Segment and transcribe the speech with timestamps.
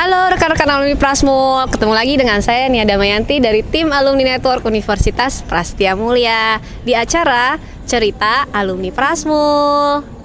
[0.00, 5.44] Halo rekan-rekan alumni Prasmul, ketemu lagi dengan saya Nia Damayanti dari tim Alumni Network Universitas
[5.44, 10.19] Prastia Mulia di acara Cerita Alumni Prasmul.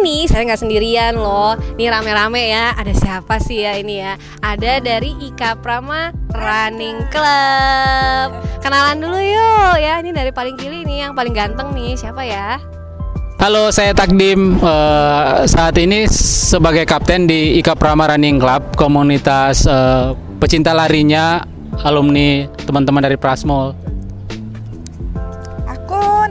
[0.00, 2.72] Ini saya nggak sendirian loh, ini rame-rame ya.
[2.72, 4.16] Ada siapa sih ya ini ya?
[4.40, 8.28] Ada dari Ika Prama Running Club.
[8.64, 10.00] Kenalan dulu yuk ya.
[10.00, 12.00] Ini dari paling kiri nih yang paling ganteng nih.
[12.00, 12.56] Siapa ya?
[13.40, 14.56] Halo, saya Takdim.
[14.60, 21.44] Uh, saat ini sebagai kapten di Ika Prama Running Club, komunitas uh, pecinta larinya
[21.84, 23.76] alumni teman-teman dari Prasmol.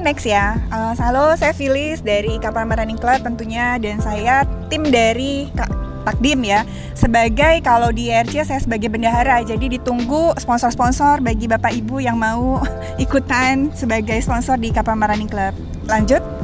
[0.09, 0.57] Next ya.
[0.73, 5.69] Uh, halo, saya Filis dari Ika Prama Running Club tentunya dan saya tim dari Kak
[6.01, 6.65] Takdim ya.
[6.97, 9.45] Sebagai kalau di RC saya sebagai bendahara.
[9.45, 12.57] Jadi ditunggu sponsor-sponsor bagi Bapak Ibu yang mau
[13.05, 15.53] ikutan sebagai sponsor di Ika Prama Running Club.
[15.85, 16.38] Lanjut.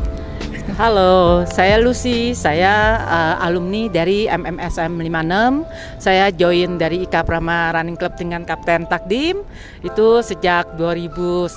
[0.76, 2.36] Halo, saya Lucy.
[2.36, 6.04] Saya uh, alumni dari MMSM 56.
[6.04, 9.40] Saya join dari Ika Prama Running Club dengan Kapten Takdim
[9.88, 11.48] itu sejak 2019,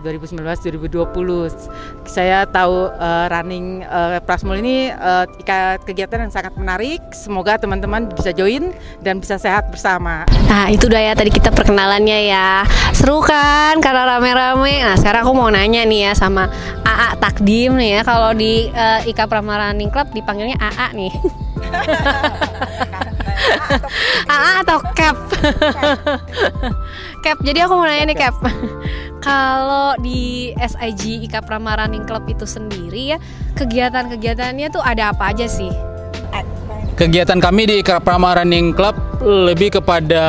[0.00, 2.08] 2019 2020.
[2.08, 5.28] Saya tahu uh, running uh, Prasmul ini uh,
[5.84, 7.04] kegiatan yang sangat menarik.
[7.12, 8.72] Semoga teman-teman bisa join
[9.04, 10.24] dan bisa sehat bersama.
[10.48, 12.64] Nah, itu udah ya tadi kita perkenalannya ya.
[12.96, 14.88] Seru kan karena rame-rame.
[14.88, 16.48] Nah, sekarang aku mau nanya nih ya sama
[16.80, 21.12] AA Takdim nih ya kalau di uh, Ika Prama Running Club dipanggilnya AA nih.
[24.32, 25.16] AA atau Cap?
[27.24, 27.38] Cap.
[27.42, 28.38] Jadi aku mau nanya nih Cap.
[29.18, 33.18] Kalau di SIG Ika Prama Running Club itu sendiri ya,
[33.58, 35.74] kegiatan-kegiatannya tuh ada apa aja sih?
[36.98, 40.24] Kegiatan kami di Ika Prama Running Club lebih kepada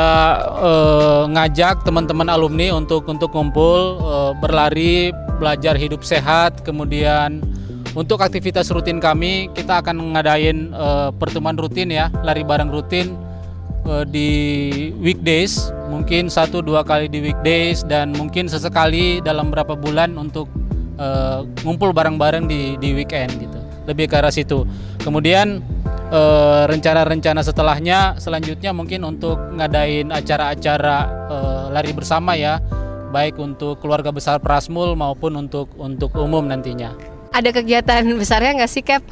[0.58, 5.10] uh, ngajak teman-teman alumni untuk untuk kumpul, uh, berlari,
[5.42, 7.42] belajar hidup sehat, kemudian
[7.94, 13.18] untuk aktivitas rutin kami kita akan ngadain uh, pertemuan rutin ya, lari bareng rutin
[13.86, 14.30] uh, di
[15.02, 20.46] weekdays, mungkin satu dua kali di weekdays dan mungkin sesekali dalam beberapa bulan untuk
[21.02, 23.58] uh, ngumpul bareng-bareng di di weekend gitu.
[23.90, 24.62] Lebih ke arah situ.
[25.02, 25.62] Kemudian
[26.66, 31.06] rencana-rencana setelahnya selanjutnya mungkin untuk ngadain acara-acara
[31.70, 32.58] lari bersama ya
[33.14, 37.09] baik untuk keluarga besar Prasmul maupun untuk untuk umum nantinya.
[37.30, 39.06] Ada kegiatan besarnya nggak sih Cap?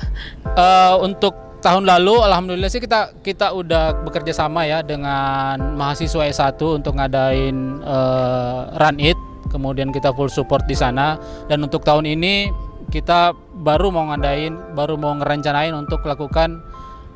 [0.59, 6.59] Uh, untuk tahun lalu alhamdulillah sih kita kita udah bekerja sama ya dengan mahasiswa S1
[6.59, 9.19] untuk ngadain uh, Run It.
[9.49, 11.17] Kemudian kita full support di sana.
[11.47, 12.51] Dan untuk tahun ini
[12.91, 16.59] kita baru mau ngadain baru mau ngerencanain untuk lakukan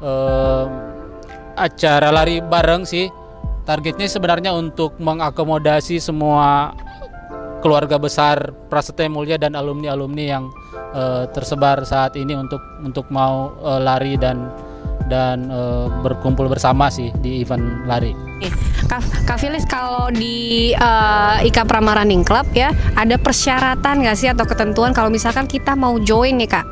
[0.01, 0.65] uh,
[1.59, 3.11] acara lari bareng sih.
[3.63, 6.75] Targetnya sebenarnya untuk mengakomodasi semua
[7.63, 10.51] keluarga besar Prasetya Mulia dan alumni-alumni yang
[10.93, 14.49] uh, tersebar saat ini untuk untuk mau uh, lari dan
[15.11, 18.15] dan uh, berkumpul bersama sih di event lari.
[18.89, 24.45] Kak, Filis kalau di uh, Ika Prama Running Club ya ada persyaratan nggak sih atau
[24.45, 26.67] ketentuan kalau misalkan kita mau join nih kak?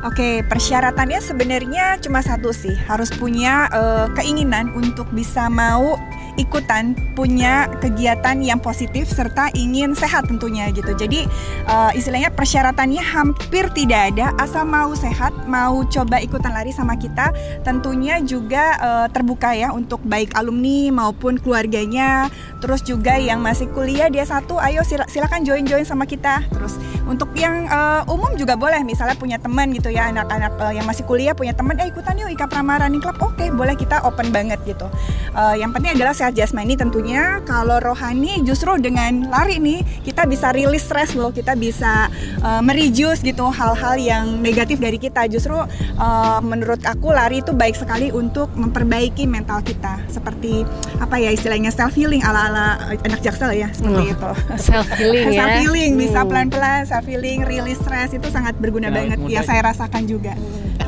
[0.00, 6.00] Oke, persyaratannya sebenarnya cuma satu sih, harus punya uh, keinginan untuk bisa mau
[6.38, 10.94] ikutan punya kegiatan yang positif serta ingin sehat tentunya gitu.
[10.94, 11.26] Jadi
[11.66, 17.34] uh, istilahnya persyaratannya hampir tidak ada, asal mau sehat, mau coba ikutan lari sama kita,
[17.66, 22.30] tentunya juga uh, terbuka ya untuk baik alumni maupun keluarganya.
[22.60, 26.44] Terus juga yang masih kuliah dia satu, ayo silakan join-join sama kita.
[26.52, 26.76] Terus
[27.08, 31.06] untuk yang uh, umum juga boleh, misalnya punya teman gitu ya anak-anak uh, yang masih
[31.06, 34.28] kuliah punya teman eh ikutan yuk Ika Prama Running Club oke okay, boleh kita open
[34.28, 34.86] banget gitu
[35.32, 40.52] uh, yang penting adalah sehat jasmani tentunya kalau rohani justru dengan lari nih kita bisa
[40.52, 42.12] rilis stres loh kita bisa
[42.44, 45.24] uh, mereduce gitu hal-hal yang negatif dari kita.
[45.32, 50.04] Justru uh, menurut aku lari itu baik sekali untuk memperbaiki mental kita.
[50.12, 50.68] Seperti
[51.00, 54.30] apa ya istilahnya self healing ala ala anak jaksel ya seperti oh, itu.
[54.68, 55.40] self healing ya.
[55.40, 59.18] Self healing bisa pelan pelan self healing rilis stres itu sangat berguna ya, banget.
[59.30, 60.36] ya saya rasakan juga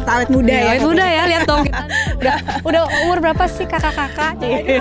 [0.06, 1.64] awet muda ya, awet muda ya lihat dong.
[1.66, 1.82] Kita
[2.22, 4.38] udah udah umur berapa sih kakak-kakak?
[4.42, 4.80] Ya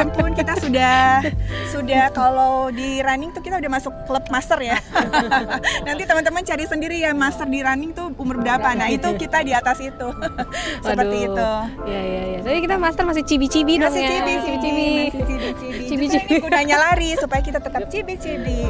[0.00, 1.24] ampun kita sudah
[1.68, 4.78] sudah kalau di running tuh kita udah masuk klub master ya.
[5.86, 8.72] Nanti teman-teman cari sendiri ya master di running tuh umur berapa.
[8.76, 10.08] Nah itu kita di atas itu.
[10.84, 11.50] Seperti itu.
[11.88, 14.10] Ya ya ya tapi kita master masih cibi-cibi dong masih ya.
[14.20, 14.88] cibi cibi
[15.88, 16.34] cibi cibi.
[16.42, 18.66] Gunanya lari supaya kita tetap cibi-cibi.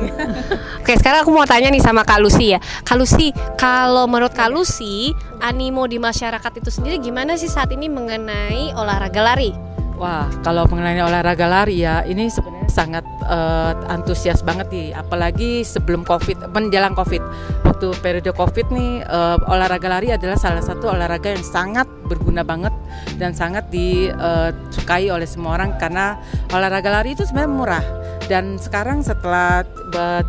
[0.83, 2.61] Oke sekarang aku mau tanya nih sama Kak Lucy ya.
[2.85, 7.91] Kak Lucy kalau menurut Kak Lucy animo di masyarakat itu sendiri gimana sih saat ini
[7.91, 9.51] mengenai olahraga lari?
[9.99, 14.89] Wah, kalau mengenai olahraga lari ya, ini sebenarnya sangat uh, antusias banget nih.
[14.97, 17.21] Apalagi sebelum COVID, menjelang COVID.
[17.69, 22.73] Waktu periode COVID nih, uh, olahraga lari adalah salah satu olahraga yang sangat berguna banget
[23.17, 26.21] dan sangat disukai oleh semua orang karena
[26.53, 27.85] olahraga lari itu sebenarnya murah
[28.29, 29.65] dan sekarang setelah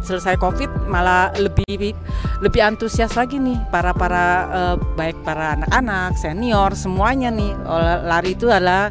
[0.03, 1.93] selesai covid malah lebih
[2.39, 4.27] lebih antusias lagi nih para para
[4.95, 7.51] baik para anak-anak senior semuanya nih
[8.07, 8.89] lari itu adalah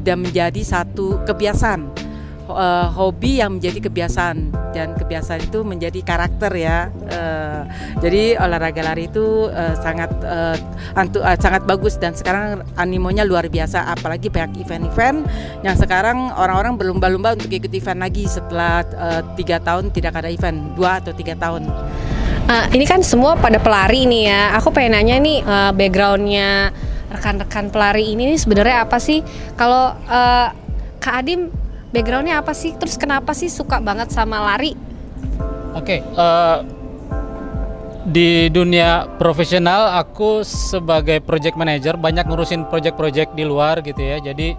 [0.00, 2.11] dan menjadi satu kebiasaan
[2.48, 4.36] uh, hobi yang menjadi kebiasaan
[4.72, 6.88] dan kebiasaan itu menjadi karakter ya.
[7.12, 7.62] Uh,
[8.00, 10.56] jadi olahraga lari itu uh, sangat uh,
[10.96, 15.28] antu, uh, sangat bagus dan sekarang animonya luar biasa apalagi banyak event-event
[15.60, 18.82] yang sekarang orang-orang berlomba-lomba untuk ikut event lagi setelah
[19.36, 21.68] tiga tahun tidak ada event dua atau tiga tahun.
[22.42, 24.42] Uh, ini kan semua pada pelari nih ya.
[24.58, 26.74] Aku pengen nanya nih uh, backgroundnya
[27.12, 29.22] rekan-rekan pelari ini nih sebenarnya apa sih?
[29.54, 30.48] Kalau uh,
[30.98, 31.52] Kak Adim
[31.92, 32.74] backgroundnya apa sih?
[32.74, 34.74] Terus kenapa sih suka banget sama lari?
[35.72, 36.58] Oke okay, uh, eh,
[38.02, 44.18] di dunia profesional aku sebagai project manager banyak ngurusin project-project di luar gitu ya.
[44.18, 44.56] Jadi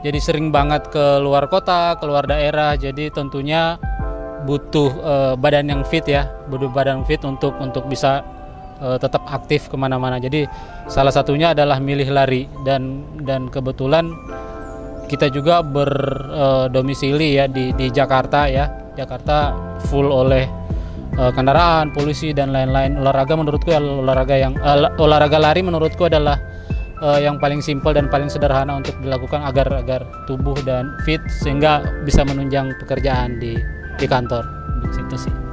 [0.00, 2.74] jadi sering banget ke luar kota ke luar daerah.
[2.74, 3.76] Jadi tentunya
[4.48, 8.24] butuh uh, badan yang fit ya butuh badan fit untuk untuk bisa
[8.80, 10.18] uh, tetap aktif ke mana-mana.
[10.18, 10.48] Jadi
[10.88, 14.10] salah satunya adalah milih lari dan dan kebetulan
[15.10, 18.70] kita juga berdomisili uh, ya di di Jakarta ya.
[18.94, 19.50] Jakarta
[19.90, 20.46] full oleh
[21.18, 22.94] uh, kendaraan, polisi dan lain-lain.
[22.94, 26.38] Olahraga menurutku olahraga yang uh, olahraga lari menurutku adalah
[27.02, 31.82] uh, yang paling simpel dan paling sederhana untuk dilakukan agar agar tubuh dan fit sehingga
[32.06, 33.58] bisa menunjang pekerjaan di
[33.98, 34.46] di kantor.
[34.86, 35.49] Di situ sih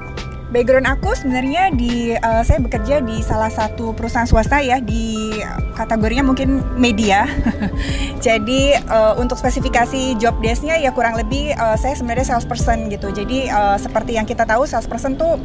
[0.48, 5.44] background aku sebenarnya di uh, saya bekerja di salah satu perusahaan swasta ya di
[5.76, 7.28] kategorinya mungkin media.
[8.26, 13.12] Jadi uh, untuk spesifikasi job desknya ya kurang lebih uh, saya sebenarnya salesperson gitu.
[13.12, 15.36] Jadi uh, seperti yang kita tahu salesperson tuh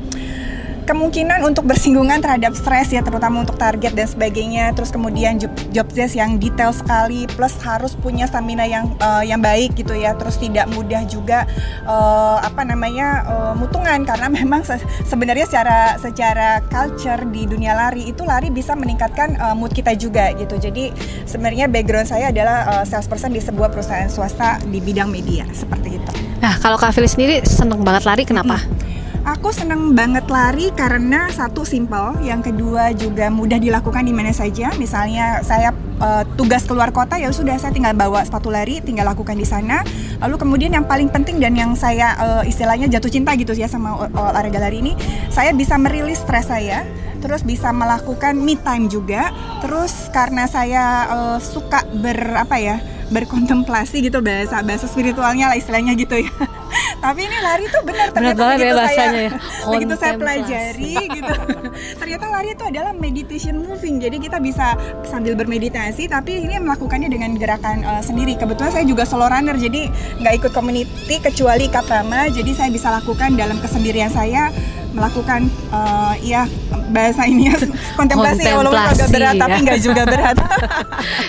[0.82, 5.87] kemungkinan untuk bersinggungan terhadap stres ya terutama untuk target dan sebagainya terus kemudian job, job
[5.90, 10.37] desk yang detail sekali plus harus punya stamina yang uh, yang baik gitu ya terus
[10.38, 11.46] tidak mudah juga
[11.87, 18.11] uh, apa namanya uh, mutungan karena memang se sebenarnya secara secara culture di dunia lari
[18.11, 20.90] itu lari bisa meningkatkan uh, mood kita juga gitu jadi
[21.25, 26.12] sebenarnya background saya adalah uh, salesperson di sebuah perusahaan swasta di bidang media seperti itu.
[26.43, 28.58] Nah kalau Kak Fili sendiri seneng banget lari kenapa?
[28.58, 28.92] Hmm.
[29.23, 34.75] Aku seneng banget lari karena satu simple, yang kedua juga mudah dilakukan di mana saja.
[34.75, 35.70] Misalnya saya
[36.03, 39.87] uh, tugas keluar kota ya sudah saya tinggal bawa sepatu lari, tinggal lakukan di sana.
[40.19, 44.11] Lalu kemudian yang paling penting dan yang saya uh, istilahnya jatuh cinta gitu ya sama
[44.11, 44.93] olahraga lari ini,
[45.31, 46.82] saya bisa merilis stres saya
[47.23, 49.31] terus bisa melakukan me time juga
[49.62, 52.76] terus karena saya uh, suka ber apa ya
[53.15, 56.32] berkontemplasi gitu bahasa bahasa spiritualnya lah istilahnya gitu ya
[57.02, 59.31] tapi ini lari tuh benar ternyata benar begitu ya bahasanya saya, ya.
[59.66, 61.34] begitu saya pelajari gitu
[62.00, 67.34] ternyata lari itu adalah meditation moving jadi kita bisa sambil bermeditasi tapi ini melakukannya dengan
[67.34, 69.90] gerakan uh, sendiri kebetulan saya juga solo runner jadi
[70.22, 74.55] nggak ikut community kecuali Kaprama jadi saya bisa lakukan dalam kesendirian saya
[74.93, 76.44] melakukan uh, ya
[76.93, 79.40] bahasa ini ya kontemplasi, kontemplasi ya walaupun agak berat ya.
[79.40, 80.37] tapi nggak juga berat.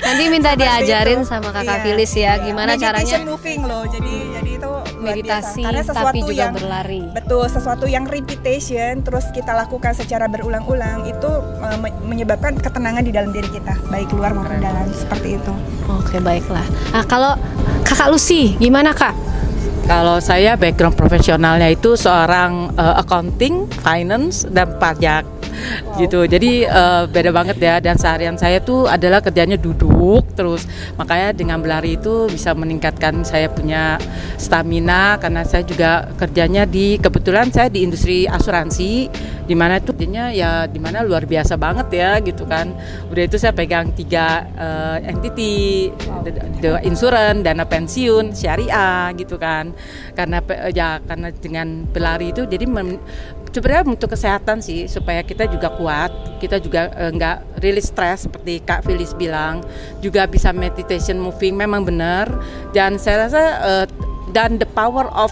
[0.04, 2.32] Nanti minta diajarin sama kakak iya, Filis ya iya.
[2.44, 3.18] gimana Meditation caranya.
[3.24, 3.84] moving loh.
[3.88, 4.16] Jadi
[5.04, 7.02] meditasi karena sesuatu tapi juga yang, berlari.
[7.12, 13.36] Betul, sesuatu yang repetition terus kita lakukan secara berulang-ulang itu uh, menyebabkan ketenangan di dalam
[13.36, 15.54] diri kita, baik luar maupun dalam seperti itu.
[15.92, 16.66] Oke, baiklah.
[16.96, 17.36] Nah, kalau
[17.84, 19.14] Kakak Lucy gimana, Kak?
[19.84, 26.00] Kalau saya background profesionalnya itu seorang uh, accounting, finance dan pajak wow.
[26.02, 26.26] gitu.
[26.26, 27.76] Jadi uh, beda banget ya.
[27.80, 30.66] Dan seharian saya tuh adalah kerjanya duduk terus.
[30.98, 33.98] Makanya dengan berlari itu bisa meningkatkan saya punya
[34.38, 39.10] stamina karena saya juga kerjanya di kebetulan saya di industri asuransi
[39.44, 42.72] di mana itu kerjanya ya di mana luar biasa banget ya gitu kan.
[43.12, 46.24] Udah itu saya pegang tiga uh, entity wow.
[46.62, 49.76] the, insurance dana pensiun syariah gitu kan.
[50.16, 50.40] Karena
[50.72, 52.66] ya karena dengan berlari itu jadi
[53.54, 56.12] sebenarnya untuk kesehatan sih supaya kita juga kuat
[56.44, 59.64] kita juga uh, nggak rilis stres seperti Kak Filis bilang
[60.04, 62.28] juga bisa meditation moving memang benar.
[62.76, 63.86] Dan saya rasa uh,
[64.36, 65.32] dan the power of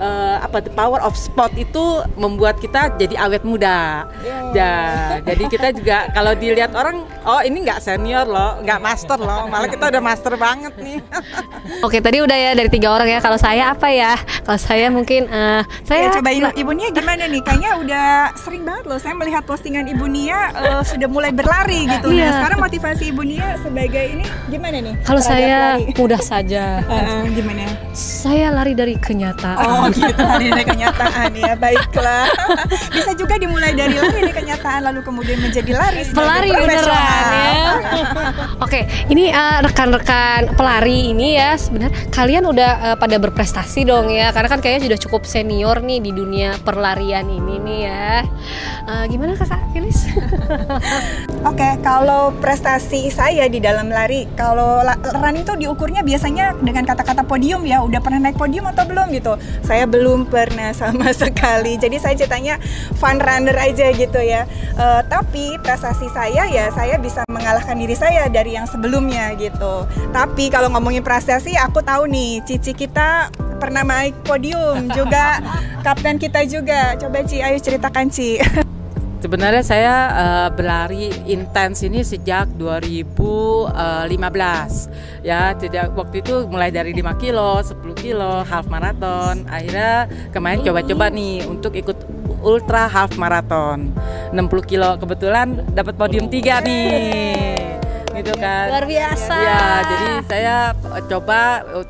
[0.00, 4.08] eh, apa the power of sport itu membuat kita jadi awet muda.
[4.50, 4.74] Ya,
[5.22, 9.68] jadi kita juga kalau dilihat orang, oh ini nggak senior loh, nggak master loh, malah
[9.68, 10.98] kita udah master banget nih.
[11.86, 13.20] Oke, tadi udah ya dari tiga orang ya.
[13.22, 14.16] Kalau saya apa ya?
[14.42, 17.44] Kalau saya mungkin eh, saya Ya, coba ibu, ibu Nia gimana nih?
[17.44, 18.98] Kayaknya udah sering banget loh.
[18.98, 22.08] Saya melihat postingan ibu Nia eh, sudah mulai berlari gitu.
[22.10, 22.24] Iya.
[22.24, 24.94] Nah, sekarang motivasi ibu Nia sebagai ini gimana nih?
[25.04, 25.92] kalau saya lari?
[25.94, 26.80] mudah saja.
[26.90, 27.68] Heeh, gimana?
[27.92, 29.60] Saya lari dari kenyataan.
[29.60, 32.26] Oh gitu lari dari kenyataan ya baiklah.
[32.96, 37.62] Bisa juga dimulai dari lari dari kenyataan lalu kemudian menjadi lari sebagai pelari beneran ya.
[38.64, 38.80] Oke,
[39.10, 44.48] ini eh, rekan-rekan pelari ini ya sebenarnya kalian udah eh, pada berprestasi dong ya, karena
[44.48, 48.08] kan kayaknya sudah cukup senior nih di dunia perlarian ini nih ya.
[48.90, 50.10] Eh, gimana kakak Filis?
[51.50, 57.22] Oke, kalau prestasi saya di dalam lari, kalau la- running tuh diukurnya biasanya dengan kata-kata
[57.22, 57.80] podium ya.
[57.80, 59.38] Udah pernah naik podium atau belum gitu?
[59.62, 61.76] Saya belum pernah sama sekali.
[61.76, 62.56] Jadi saya ceritanya
[62.96, 64.48] fun runner aja gitu ya.
[64.76, 69.86] Eh, tapi prestasi saya ya saya bisa mengalahkan diri saya dari yang sebelumnya gitu.
[70.10, 75.44] Tapi kalau ngomongin prestasi, aku tahu nih Cici kita pernah naik podium juga
[75.84, 76.96] kapten kita juga.
[76.96, 78.40] Coba Ci, ayo ceritakan Ci.
[79.20, 83.76] Sebenarnya saya eh, berlari intens ini sejak 2015
[85.20, 89.44] ya tidak waktu itu mulai dari 5 kilo, 10 kilo, half marathon.
[89.44, 92.00] Akhirnya kemarin coba-coba nih untuk ikut
[92.40, 93.92] ultra half marathon.
[94.32, 97.59] 60 kilo kebetulan dapat podium 3 nih
[98.20, 99.34] gitu kan Luar biasa.
[99.34, 101.40] ya jadi saya eh, coba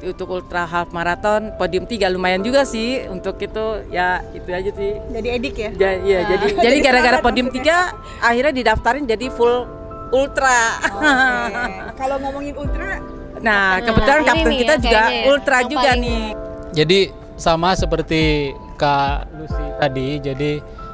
[0.00, 4.92] untuk ultra half marathon podium 3 lumayan juga sih untuk itu ya itu aja sih
[5.10, 5.70] Jadi edik ya.
[5.72, 9.66] Ja- iya, jadi jadi gara-gara podium tiga akhirnya didaftarin jadi full
[10.10, 10.82] ultra.
[10.90, 11.54] Oke.
[11.94, 12.99] Kalau ngomongin ultra,
[13.40, 16.25] Nah, Nah, kebetulan ini kapten kita ya, juga kayaknya ya, ultra juga paling- nih.
[16.72, 16.99] Jadi
[17.34, 18.22] sama seperti
[18.75, 20.50] Kak Lucy tadi, jadi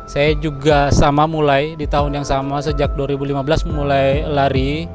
[0.07, 4.87] saya juga sama mulai di tahun yang sama sejak 2015 mulai lari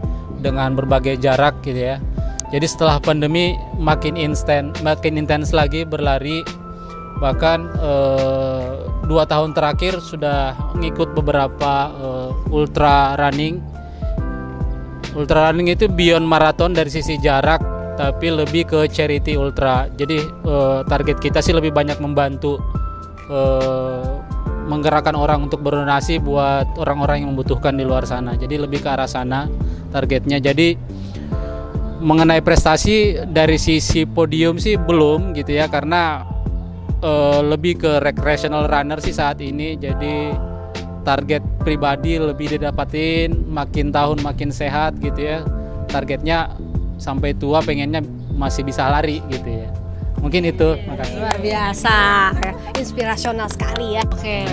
[0.42, 1.98] dengan berbagai jarak gitu ya.
[2.52, 6.44] Jadi setelah pandemi makin instan, makin intens lagi berlari.
[7.22, 8.70] Bahkan eh,
[9.06, 13.72] dua tahun terakhir sudah ngikut beberapa eh, ultra running
[15.12, 17.60] Ultra running itu beyond marathon dari sisi jarak
[18.00, 19.92] tapi lebih ke charity ultra.
[19.92, 22.64] Jadi eh, target kita sih lebih banyak membantu
[23.28, 24.08] eh,
[24.72, 28.40] menggerakkan orang untuk berdonasi buat orang-orang yang membutuhkan di luar sana.
[28.40, 29.52] Jadi lebih ke arah sana
[29.92, 30.40] targetnya.
[30.40, 30.76] Jadi
[32.02, 36.26] mengenai prestasi dari sisi podium sih belum gitu ya karena
[37.04, 39.78] eh, lebih ke recreational runner sih saat ini.
[39.78, 40.34] Jadi
[41.02, 45.42] target pribadi lebih didapatin makin tahun makin sehat gitu ya
[45.90, 46.54] targetnya
[47.02, 48.06] sampai tua pengennya
[48.38, 49.70] masih bisa lari gitu ya
[50.22, 51.98] mungkin itu makasih Luar biasa,
[52.78, 54.06] inspirasional sekali ya.
[54.06, 54.46] Oke.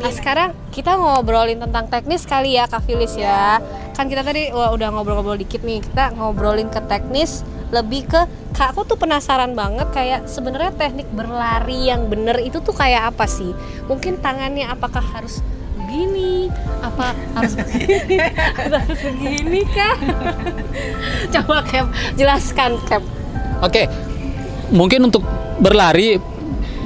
[0.00, 3.60] Nah sekarang kita ngobrolin tentang teknis kali ya Kak Filis ya
[3.92, 8.20] Kan kita tadi wah, udah ngobrol-ngobrol dikit nih Kita ngobrolin ke teknis lebih ke
[8.56, 13.24] Kak aku tuh penasaran banget kayak sebenarnya teknik berlari yang bener itu tuh kayak apa
[13.24, 13.54] sih?
[13.86, 15.38] Mungkin tangannya apakah harus
[15.78, 16.50] begini?
[16.82, 18.18] Apa harus begini?
[18.74, 19.96] harus begini kah?
[21.30, 21.86] Coba Cap,
[22.18, 23.00] jelaskan Cap
[23.60, 23.82] oke
[24.72, 25.22] mungkin untuk
[25.60, 26.16] berlari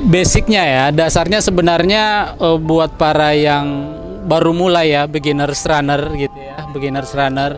[0.04, 6.56] basicnya ya dasarnya sebenarnya eh, buat para yang baru mulai ya beginners runner gitu ya
[6.72, 7.56] beginners runner.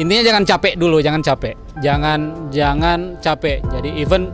[0.00, 1.54] Intinya jangan capek dulu jangan capek.
[1.84, 3.60] Jangan jangan capek.
[3.68, 4.32] Jadi even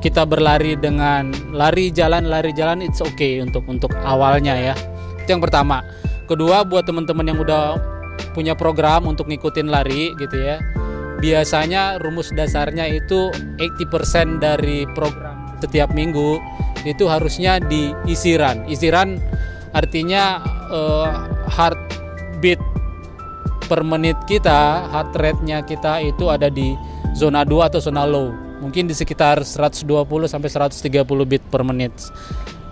[0.00, 4.74] kita berlari dengan lari jalan lari jalan it's okay untuk untuk awalnya ya.
[5.20, 5.84] Itu yang pertama.
[6.24, 7.76] Kedua buat teman-teman yang udah
[8.32, 10.56] punya program untuk ngikutin lari gitu ya
[11.22, 16.42] biasanya rumus dasarnya itu 80% dari program setiap minggu
[16.82, 19.18] itu harusnya diisi run isi run
[19.72, 21.08] artinya eh,
[21.48, 22.60] heartbeat
[23.72, 26.76] per menit kita heart rate-nya kita itu ada di
[27.16, 28.32] zona 2 atau zona low.
[28.60, 29.88] Mungkin di sekitar 120
[30.28, 31.92] sampai 130 beat per menit.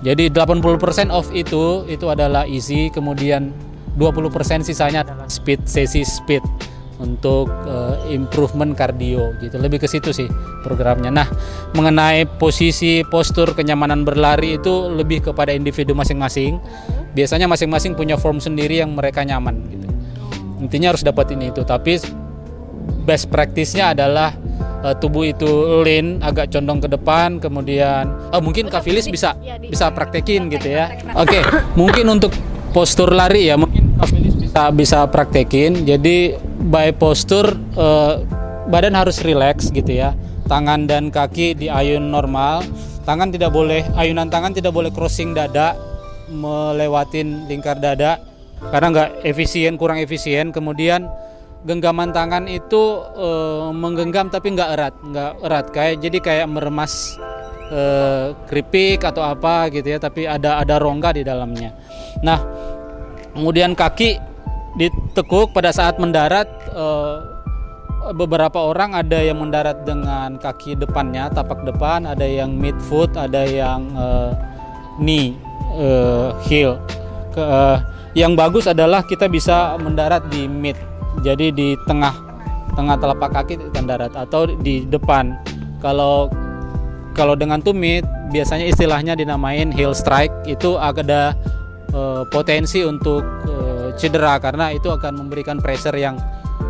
[0.01, 2.89] Jadi 80% of itu itu adalah easy.
[2.93, 3.53] Kemudian
[3.99, 6.45] 20% sisanya adalah speed sesi speed
[7.01, 9.57] untuk eh, improvement cardio gitu.
[9.57, 10.29] Lebih ke situ sih
[10.63, 11.09] programnya.
[11.09, 11.27] Nah
[11.73, 16.61] mengenai posisi postur kenyamanan berlari itu lebih kepada individu masing-masing.
[17.11, 19.89] Biasanya masing-masing punya form sendiri yang mereka nyaman gitu.
[20.61, 21.65] Intinya harus dapetin itu.
[21.65, 21.99] Tapi
[23.03, 24.37] best practice-nya adalah
[24.85, 25.49] eh, tubuh itu
[25.83, 30.53] lean agak condong ke depan kemudian oh, mungkin Kak Filis bisa Iya, di- bisa praktekin
[30.53, 30.93] gitu ya.
[31.17, 31.39] oke
[31.81, 32.33] mungkin untuk
[32.71, 35.85] postur lari ya mungkin Kak Filis bisa bisa praktekin.
[35.85, 36.35] Jadi
[36.69, 38.15] by postur eh,
[38.69, 40.13] badan harus relax gitu ya.
[40.47, 42.67] Tangan dan kaki diayun normal.
[43.07, 45.75] Tangan tidak boleh ayunan tangan tidak boleh crossing dada
[46.31, 48.23] melewatin lingkar dada
[48.71, 50.53] karena nggak efisien kurang efisien.
[50.53, 51.09] Kemudian
[51.65, 55.67] genggaman tangan itu uh, menggenggam tapi nggak erat nggak erat.
[55.73, 57.17] Kayak jadi kayak meremas
[57.73, 61.73] uh, keripik atau apa gitu ya tapi ada ada rongga di dalamnya.
[62.21, 62.39] Nah
[63.33, 64.30] kemudian kaki
[64.79, 67.41] ditekuk pada saat mendarat uh,
[68.15, 73.45] beberapa orang ada yang mendarat dengan kaki depannya tapak depan ada yang mid foot ada
[73.45, 74.33] yang uh,
[74.97, 75.37] knee
[75.77, 76.79] uh, heel.
[77.31, 77.79] Ke, uh,
[78.17, 80.75] yang bagus adalah kita bisa mendarat di mid
[81.23, 82.15] jadi di tengah
[82.75, 85.35] tengah telapak kaki mendarat atau di depan.
[85.83, 86.31] Kalau
[87.15, 91.35] kalau dengan tumit biasanya istilahnya dinamain heel strike itu ada
[91.93, 96.19] uh, potensi untuk uh, cedera karena itu akan memberikan pressure yang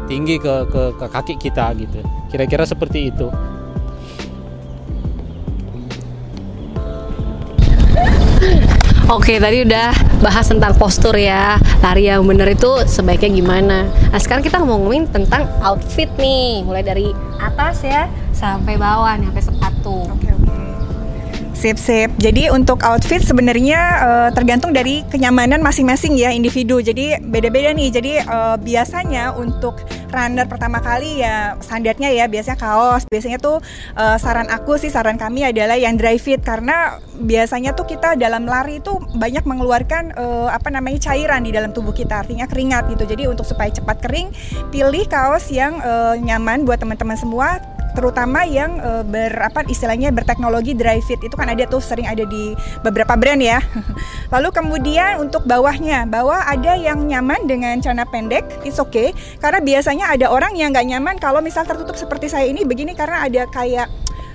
[0.06, 2.00] tinggi ke, ke ke kaki kita gitu
[2.30, 3.28] kira-kira seperti itu
[9.10, 9.90] Oke, tadi udah
[10.22, 11.58] bahas tentang postur ya.
[11.82, 13.90] Lari yang bener itu sebaiknya gimana?
[13.90, 17.10] Nah, sekarang kita ngomongin tentang outfit nih, mulai dari
[17.42, 20.06] atas ya sampai bawah nih, sampai sepatu.
[20.14, 20.29] Oke.
[21.60, 22.08] Sip sip.
[22.16, 26.80] Jadi untuk outfit sebenarnya uh, tergantung dari kenyamanan masing-masing ya individu.
[26.80, 27.92] Jadi beda-beda nih.
[27.92, 29.76] Jadi uh, biasanya untuk
[30.08, 33.04] runner pertama kali ya standarnya ya biasanya kaos.
[33.12, 33.60] Biasanya tuh
[33.92, 38.48] uh, saran aku sih saran kami adalah yang dry fit karena biasanya tuh kita dalam
[38.48, 43.04] lari itu banyak mengeluarkan uh, apa namanya cairan di dalam tubuh kita artinya keringat gitu.
[43.04, 44.32] Jadi untuk supaya cepat kering
[44.72, 47.60] pilih kaos yang uh, nyaman buat teman-teman semua
[47.92, 52.22] terutama yang uh, ber apa istilahnya berteknologi dry fit itu kan ada tuh sering ada
[52.26, 52.54] di
[52.84, 53.58] beberapa brand ya.
[54.34, 59.10] Lalu kemudian untuk bawahnya, bawah ada yang nyaman dengan celana pendek, it's okay.
[59.42, 63.26] Karena biasanya ada orang yang nggak nyaman kalau misal tertutup seperti saya ini begini karena
[63.26, 63.90] ada kayak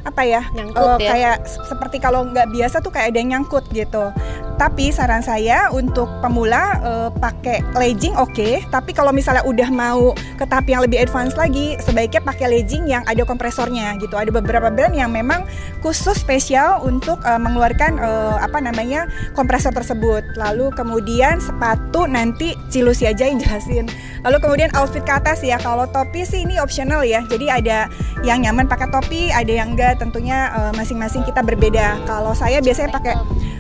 [0.05, 1.09] apa ya, Nyangkut uh, ya?
[1.12, 4.13] kayak seperti kalau nggak biasa tuh kayak ada yang nyangkut gitu.
[4.55, 10.45] Tapi saran saya untuk pemula uh, pakai legging oke, tapi kalau misalnya udah mau ke
[10.47, 14.15] tahap yang lebih advance lagi, sebaiknya pakai legging yang ada kompresornya gitu.
[14.15, 15.43] Ada beberapa brand yang memang
[15.83, 20.24] khusus spesial untuk uh, mengeluarkan uh, apa namanya kompresor tersebut.
[20.39, 23.89] Lalu kemudian sepatu nanti Cilusi aja yang jelasin.
[24.24, 25.59] Lalu kemudian outfit ke atas ya.
[25.59, 27.21] Kalau topi sih ini optional ya.
[27.27, 27.88] Jadi ada
[28.24, 29.94] yang nyaman pakai topi, ada yang enggak.
[29.95, 32.03] Tentunya uh, masing-masing kita berbeda.
[32.07, 33.15] Kalau saya biasanya pakai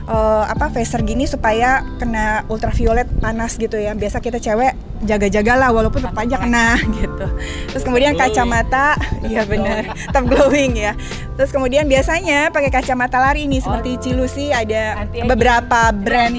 [0.07, 3.97] uh, apa visor gini supaya kena ultraviolet panas gitu ya.
[3.97, 7.27] Biasa kita cewek jaga-jagalah walaupun tetap aja kena gitu.
[7.71, 8.95] Terus kemudian kacamata,
[9.29, 10.93] iya benar, tetap glowing ya.
[11.35, 16.33] Terus kemudian biasanya pakai kacamata lari nih seperti Cilusi ada beberapa brand.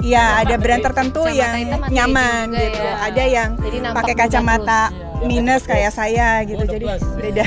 [0.00, 2.80] Iya, ada brand tertentu yang nyaman gitu.
[2.80, 2.92] ya.
[3.04, 3.48] Ada yang
[3.92, 5.09] pakai kacamata terus.
[5.24, 6.60] Minus kayak saya gitu.
[6.60, 6.84] Oh, Jadi
[7.20, 7.44] beda.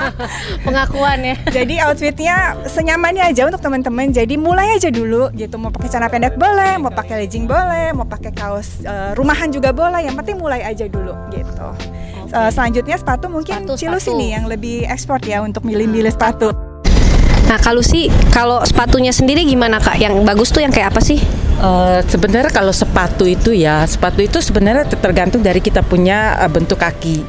[0.66, 1.34] Pengakuan ya.
[1.50, 4.10] Jadi outfitnya senyamannya aja untuk teman-teman.
[4.10, 5.60] Jadi mulai aja dulu gitu.
[5.60, 9.70] Mau pakai celana pendek boleh, mau pakai legging boleh, mau pakai kaos eh, rumahan juga
[9.70, 10.08] boleh.
[10.08, 11.68] Yang penting mulai aja dulu gitu.
[12.32, 14.16] Eh, selanjutnya sepatu mungkin Sepatu, Cilus sepatu.
[14.16, 16.71] ini yang lebih ekspor ya untuk milih-milih sepatu.
[17.52, 20.00] Nah, kalau sih kalau sepatunya sendiri gimana Kak?
[20.00, 21.20] Yang bagus tuh yang kayak apa sih?
[21.60, 26.80] Eh, sebenarnya kalau sepatu itu ya, sepatu itu sebenarnya tergantung dari kita punya eh, bentuk
[26.80, 27.20] kaki.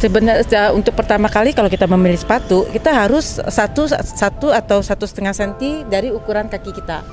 [0.00, 5.36] Sebenarnya untuk pertama kali kalau kita memilih sepatu, kita harus satu satu atau satu setengah
[5.36, 7.04] senti dari ukuran kaki kita.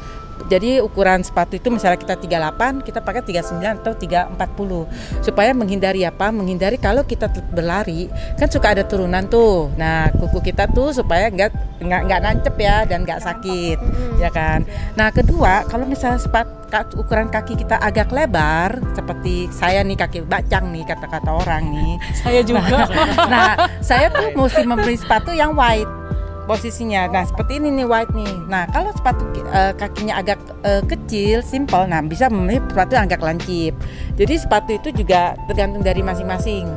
[0.45, 6.30] Jadi ukuran sepatu itu misalnya kita 38, kita pakai 39 atau 340 supaya menghindari apa?
[6.30, 9.74] Menghindari kalau kita berlari kan suka ada turunan tuh.
[9.80, 13.78] Nah kuku kita tuh supaya nggak nggak nggak nancep ya dan nggak sakit,
[14.21, 14.63] ya kan.
[14.93, 20.30] Nah kedua kalau misalnya sepat ka- ukuran kaki kita agak lebar seperti saya nih kaki
[20.30, 21.93] bacang nih kata-kata orang nih.
[22.21, 22.86] Saya juga.
[23.26, 23.56] nah,
[23.88, 26.05] saya tuh mesti membeli sepatu yang white
[26.46, 27.10] posisinya.
[27.10, 28.34] Nah, seperti ini nih white nih.
[28.48, 33.22] Nah, kalau sepatu eh, kakinya agak eh, kecil, simple, nah bisa memilih sepatu yang agak
[33.22, 33.74] lancip.
[34.16, 36.70] Jadi sepatu itu juga tergantung dari masing-masing.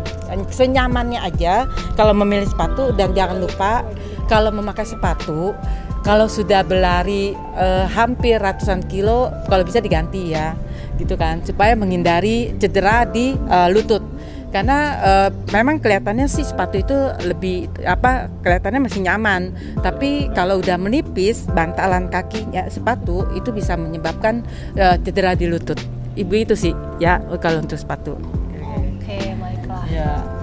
[0.53, 3.85] Senyamannya aja kalau memilih sepatu dan jangan lupa
[4.29, 5.57] kalau memakai sepatu
[6.09, 10.57] kalau sudah berlari eh, hampir ratusan kilo kalau bisa diganti ya
[10.97, 14.01] gitu kan supaya menghindari cedera di eh, lutut
[14.49, 19.53] karena eh, memang kelihatannya sih sepatu itu lebih apa kelihatannya masih nyaman.
[19.85, 24.45] Tapi kalau udah menipis bantalan kakinya sepatu itu bisa menyebabkan
[24.77, 25.79] eh, cedera di lutut.
[26.19, 28.19] Ibu itu sih ya kalau untuk sepatu.
[28.59, 29.85] Oke, baiklah.
[29.87, 30.39] ya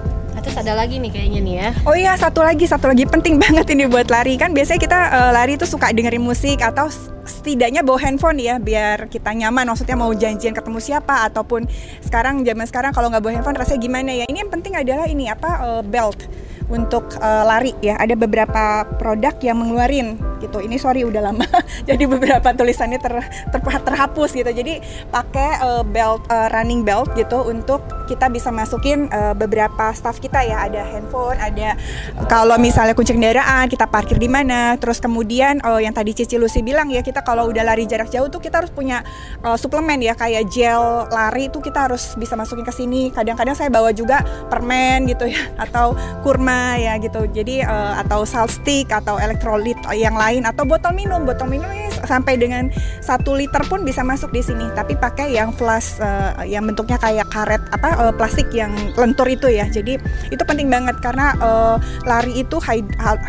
[0.45, 1.69] terus ada lagi nih kayaknya nih ya.
[1.89, 4.37] Oh iya satu lagi satu lagi penting banget ini buat lari.
[4.37, 6.85] Kan biasanya kita eh, lari itu suka dengerin musik atau
[7.25, 9.67] setidaknya bawa handphone ya biar kita nyaman.
[9.67, 11.65] Maksudnya mau janjian ketemu siapa ataupun
[12.05, 14.25] sekarang zaman sekarang kalau nggak bawa handphone rasanya gimana ya?
[14.29, 17.97] Ini yang penting adalah ini apa eh, belt untuk uh, lari ya.
[17.99, 20.59] Ada beberapa produk yang mengeluarin gitu.
[20.61, 21.45] Ini sorry udah lama,
[21.89, 23.13] jadi beberapa tulisannya ter,
[23.53, 24.49] ter, terhapus gitu.
[24.49, 30.17] Jadi pakai uh, belt uh, running belt gitu untuk kita bisa masukin uh, beberapa staff
[30.17, 30.65] kita ya.
[30.65, 31.77] Ada handphone, ada
[32.25, 34.77] kalau misalnya kunci kendaraan kita parkir di mana.
[34.81, 38.27] Terus kemudian uh, yang tadi Cici Lucy bilang ya kita kalau udah lari jarak jauh
[38.29, 39.05] tuh kita harus punya
[39.45, 43.13] uh, suplemen ya kayak gel lari itu kita harus bisa masukin ke sini.
[43.13, 47.27] Kadang-kadang saya bawa juga permen gitu ya atau kurma ya gitu.
[47.29, 51.23] Jadi uh, atau salt stick atau elektrolit yang lain atau botol minum.
[51.23, 54.67] Botol minum ini sampai dengan satu liter pun bisa masuk di sini.
[54.73, 59.51] Tapi pakai yang flash uh, yang bentuknya kayak karet apa uh, plastik yang lentur itu
[59.51, 59.67] ya.
[59.67, 59.99] Jadi
[60.31, 61.75] itu penting banget karena uh,
[62.07, 62.57] lari itu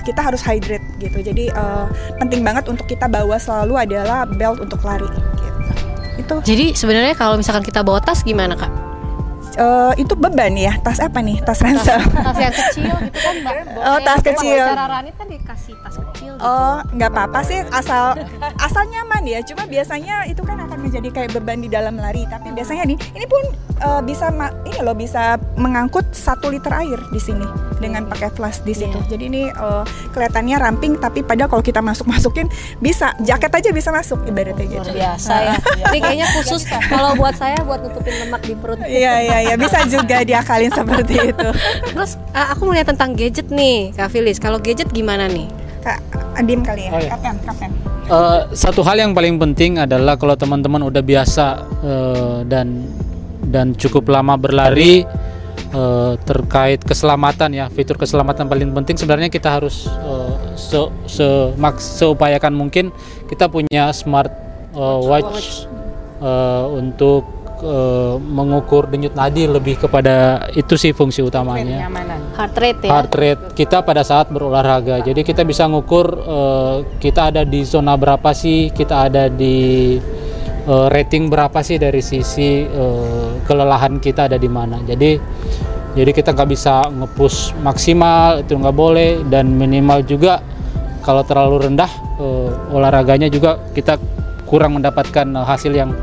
[0.06, 1.18] kita harus hydrate gitu.
[1.20, 1.90] Jadi uh,
[2.22, 5.60] penting banget untuk kita bawa selalu adalah belt untuk lari gitu.
[6.16, 6.36] Itu.
[6.48, 8.85] Jadi sebenarnya kalau misalkan kita bawa tas gimana kak?
[9.56, 11.40] Uh, itu beban ya tas apa nih?
[11.42, 12.00] Tas ransel.
[12.00, 13.54] Tas, tas yang kecil gitu kan mbak.
[13.80, 14.64] Oh tas kecil.
[14.64, 16.44] cara Rani kan dikasih tas kecil gitu.
[16.44, 18.16] oh nggak apa-apa sih asal
[18.60, 19.40] asal nyaman ya.
[19.42, 22.24] Cuma biasanya itu kan akan menjadi kayak beban di dalam lari.
[22.28, 23.44] Tapi biasanya nih ini pun
[23.82, 24.28] uh, bisa
[24.68, 27.46] ini loh bisa mengangkut satu liter air di sini
[27.80, 29.10] dengan pakai flash di situ yeah.
[29.10, 29.82] jadi ini uh,
[30.14, 32.46] kelihatannya ramping tapi pada kalau kita masuk masukin
[32.78, 35.54] bisa jaket aja bisa masuk ibaratnya gitu biasa ya
[35.92, 39.82] ini kayaknya khusus kalau buat saya buat nutupin lemak di perut iya iya ya bisa
[39.86, 41.48] juga diakalin seperti itu.
[41.92, 44.38] Terus uh, aku mau lihat tentang gadget nih, Kak Filis.
[44.42, 45.48] Kalau gadget gimana nih?
[45.80, 46.02] Kak
[46.36, 47.10] Adim kali ya, oh, iya.
[47.14, 47.70] Kapten, Kapten.
[48.06, 51.46] Uh, satu hal yang paling penting adalah kalau teman-teman udah biasa
[51.82, 52.86] uh, dan
[53.50, 55.06] dan cukup lama berlari
[55.76, 61.26] uh, terkait keselamatan ya fitur keselamatan paling penting sebenarnya kita harus uh, se, se
[61.60, 62.88] maks seupayakan mungkin
[63.28, 64.32] kita punya smart
[64.72, 65.68] uh, watch
[66.24, 71.88] uh, untuk uh, mengukur denyut nadi lebih kepada itu sih fungsi utamanya.
[72.36, 72.90] Heart rate ya.
[72.92, 75.00] Heart rate kita pada saat berolahraga.
[75.04, 79.96] Jadi kita bisa ngukur uh, kita ada di zona berapa sih, kita ada di
[80.66, 84.82] uh, rating berapa sih dari sisi uh, kelelahan kita ada di mana.
[84.82, 85.18] Jadi
[85.96, 90.44] jadi kita nggak bisa ngepush maksimal itu nggak boleh dan minimal juga
[91.00, 91.88] kalau terlalu rendah
[92.20, 93.96] uh, olahraganya juga kita
[94.44, 95.94] kurang mendapatkan hasil yang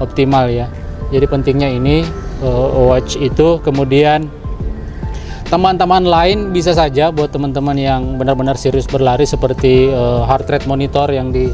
[0.00, 0.70] optimal ya.
[1.12, 2.06] Jadi pentingnya ini
[2.40, 4.32] uh, watch itu kemudian
[5.52, 11.12] teman-teman lain bisa saja buat teman-teman yang benar-benar serius berlari seperti uh, heart rate monitor
[11.12, 11.52] yang di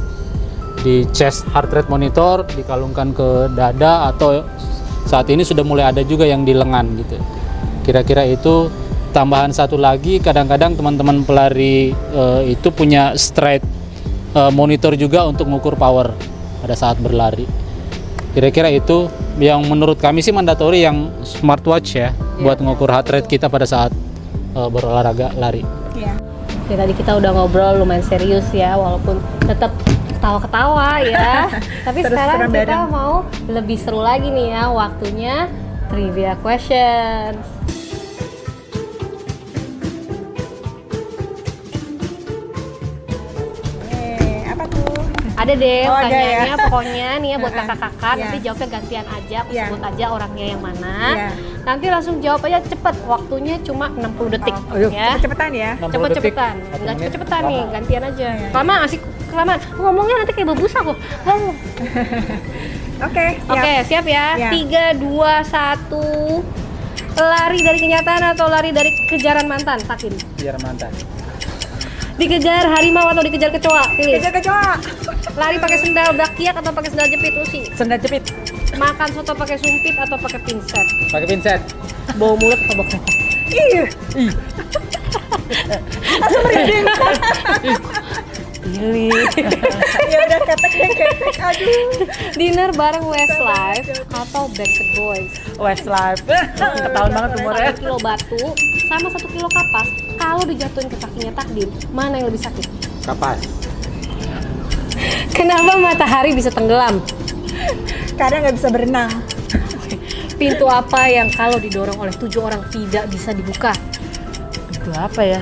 [0.82, 4.46] di chest heart rate monitor dikalungkan ke dada atau
[5.08, 7.16] saat ini sudah mulai ada juga yang di lengan gitu.
[7.82, 8.68] Kira-kira itu
[9.16, 13.64] tambahan satu lagi kadang-kadang teman-teman pelari uh, itu punya stride
[14.36, 16.12] uh, monitor juga untuk mengukur power
[16.60, 17.48] pada saat berlari.
[18.36, 19.08] Kira-kira itu
[19.40, 22.42] yang menurut kami sih mandatori yang smartwatch ya, ya.
[22.44, 23.90] buat ngukur heart rate kita pada saat
[24.52, 25.64] uh, berolahraga lari.
[25.96, 26.14] Iya.
[26.68, 29.16] Oke, tadi kita udah ngobrol lumayan serius ya, walaupun
[29.48, 29.72] tetap
[30.28, 31.48] ketawa-ketawa ya.
[31.88, 35.48] Tapi sekarang kita mau lebih seru lagi nih ya, waktunya
[35.88, 37.40] trivia questions.
[45.38, 46.64] Ada deh oh, pertanyaannya ya.
[46.66, 48.20] pokoknya nih ya buat kakak-kakak yeah.
[48.26, 49.66] nanti jawabnya gantian aja, aku yeah.
[49.70, 50.96] sebut aja orangnya yang mana.
[51.14, 51.32] Yeah.
[51.62, 55.14] Nanti langsung jawab aja cepet, waktunya cuma 60 detik oh, ya.
[55.14, 55.70] Cepet-cepetan ya.
[55.78, 56.54] Cepet-cepetan.
[56.58, 58.28] Enggak cepet-cepetan nih, gantian aja.
[58.34, 58.50] Yeah.
[58.50, 59.60] Kelamaan asik kelamaan.
[59.76, 60.98] Ngomongnya nanti kayak bebusa kok.
[62.98, 64.34] Oke, Oke, okay, siap ya.
[64.34, 64.50] Yeah.
[64.50, 66.42] Tiga, dua, satu.
[67.18, 70.14] Lari dari kenyataan atau lari dari kejaran mantan, Takin?
[70.38, 70.90] Kejaran mantan.
[72.18, 73.94] Dikejar harimau atau dikejar kecoa?
[73.94, 74.18] Pilih.
[74.18, 74.74] Kejar kecoa.
[75.38, 77.60] Lari pakai sendal dakiak atau pakai sendal jepit Usi?
[77.78, 78.26] Sendal jepit.
[78.74, 80.86] Makan soto pakai sumpit atau pakai pinset?
[81.14, 81.62] Pakai pinset.
[82.18, 82.98] Bau mulut atau bau?
[83.54, 83.86] Ih.
[84.18, 84.30] Ih.
[86.18, 86.86] Langsung merinding.
[88.68, 89.08] Pilih.
[90.12, 91.34] ya udah ketek deh ketek.
[91.40, 92.04] Aduh.
[92.36, 95.32] Dinner bareng Westlife atau Backstreet Boys?
[95.56, 96.20] Westlife.
[96.84, 97.70] Ketahuan banget umurnya.
[97.72, 98.42] Satu kilo batu
[98.88, 99.88] sama satu kilo kapas.
[100.20, 102.66] Kalau dijatuhin ke kakinya takdim, mana yang lebih sakit?
[103.08, 103.40] Kapas.
[105.32, 107.00] Kenapa matahari bisa tenggelam?
[108.18, 109.12] Karena nggak bisa berenang.
[110.38, 113.74] Pintu apa yang kalau didorong oleh tujuh orang tidak bisa dibuka?
[114.70, 115.40] Pintu apa ya?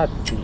[0.00, 0.34] Hati.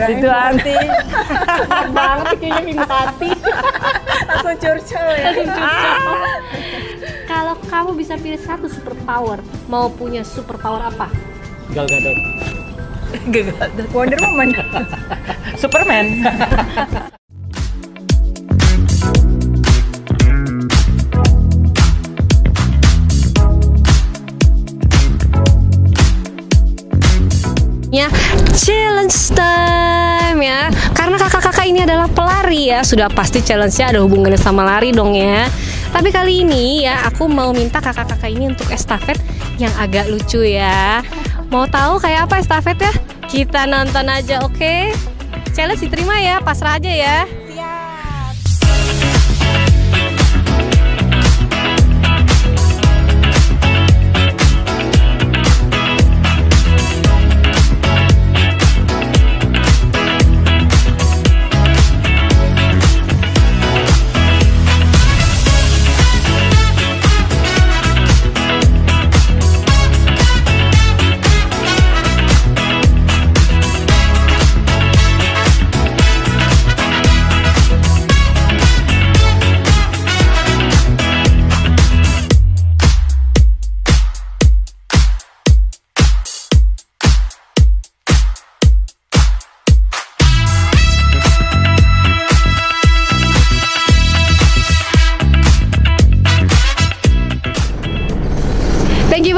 [0.00, 0.76] Pintu hati.
[0.76, 1.88] Hati.
[1.92, 3.30] banget kayaknya pintu hati.
[4.28, 5.24] Langsung curcol ya.
[5.28, 6.18] Langsung curcol.
[7.30, 9.38] Kalau kamu bisa pilih satu superpower,
[9.70, 11.06] mau punya superpower apa?
[11.70, 12.18] Gal Gadot.
[13.30, 13.86] Gal Gadot.
[13.94, 14.50] Wonder Woman.
[15.60, 16.06] Superman.
[29.00, 30.68] Challenge time ya.
[30.92, 35.48] Karena kakak-kakak ini adalah pelari ya, sudah pasti challenge-nya ada hubungannya sama lari dong ya.
[35.88, 39.16] Tapi kali ini ya aku mau minta kakak-kakak ini untuk estafet
[39.56, 41.00] yang agak lucu ya.
[41.48, 42.92] Mau tahu kayak apa estafet ya?
[43.24, 44.92] Kita nonton aja, oke?
[45.56, 47.24] Challenge diterima ya, pasrah aja ya.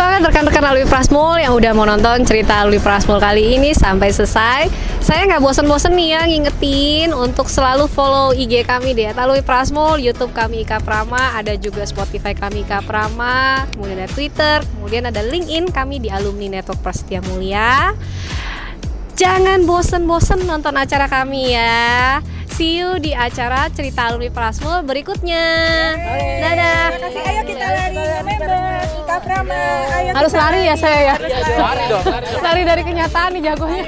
[0.02, 4.66] Banget rekan-rekan Alwi Prasmul yang udah mau nonton cerita Alwi Prasmul kali ini sampai selesai.
[4.98, 10.34] Saya nggak bosen-bosen nih ya ngingetin untuk selalu follow IG kami di Alwi Prasmul, YouTube
[10.34, 15.70] kami Ika Prama, ada juga Spotify kami Ika Prama, kemudian ada Twitter, kemudian ada LinkedIn
[15.70, 17.94] kami di Alumni Network Prasetya Mulia.
[19.14, 22.18] Jangan bosen-bosen nonton acara kami ya.
[22.52, 25.44] See you di acara cerita alumni Prasmul berikutnya.
[26.36, 26.92] Dadah.
[26.92, 27.22] Terima kasih.
[27.24, 28.52] Ayo kita lari member
[28.92, 29.62] Ika Prama.
[29.96, 31.14] Ayo Harus kita lari ya saya ya.
[31.16, 31.32] Lari
[31.88, 32.42] dong, lari dong.
[32.44, 33.84] Lari dari kenyataan nih jagonya.